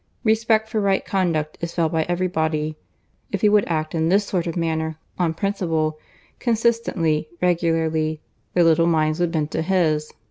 [0.23, 2.75] Respect for right conduct is felt by every body.
[3.31, 5.99] If he would act in this sort of manner, on principle,
[6.39, 8.19] consistently, regularly,
[8.55, 10.11] their little minds would bend to his."